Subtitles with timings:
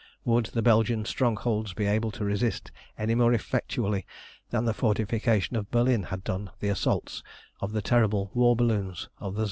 [0.25, 4.03] Would the Belgian strongholds be able to resist any more effectually
[4.49, 7.21] than the fortifications of Berlin had done the assaults
[7.59, 9.39] of the terrible war balloons of the Tsar?